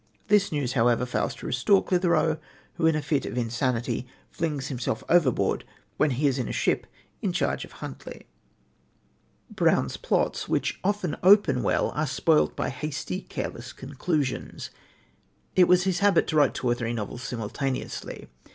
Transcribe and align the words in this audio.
This 0.29 0.51
news, 0.51 0.73
however, 0.73 1.05
fails 1.05 1.35
to 1.35 1.45
restore 1.45 1.85
Clithero, 1.85 2.39
who, 2.73 2.87
in 2.87 2.95
a 2.95 3.03
fit 3.03 3.23
of 3.27 3.37
insanity, 3.37 4.07
flings 4.31 4.65
himself 4.69 5.03
overboard 5.09 5.63
when 5.97 6.09
he 6.09 6.25
is 6.25 6.39
in 6.39 6.47
a 6.47 6.51
ship 6.51 6.87
in 7.21 7.31
charge 7.31 7.63
of 7.65 7.73
Huntly. 7.73 8.25
Brown's 9.51 9.97
plots, 9.97 10.49
which 10.49 10.79
often 10.83 11.17
open 11.21 11.61
well, 11.61 11.91
are 11.91 12.07
spoilt 12.07 12.55
by 12.55 12.69
hasty, 12.69 13.21
careless 13.21 13.71
conclusions. 13.73 14.71
It 15.55 15.67
was 15.67 15.83
his 15.83 15.99
habit 15.99 16.25
to 16.29 16.35
write 16.35 16.55
two 16.55 16.67
or 16.67 16.73
three 16.73 16.93
novels 16.93 17.21
simultaneously. 17.21 18.27